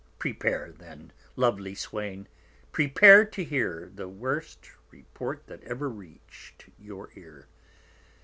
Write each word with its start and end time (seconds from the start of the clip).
_Prepare 0.17 0.75
then, 0.75 1.11
lovely 1.35 1.75
Swain; 1.75 2.27
prepare 2.71 3.23
to 3.23 3.43
hear, 3.43 3.91
The 3.93 4.07
worst 4.07 4.71
Report 4.89 5.45
that 5.45 5.61
ever 5.63 5.89
reach'd 5.89 6.71
your 6.79 7.11
Ear. 7.15 7.45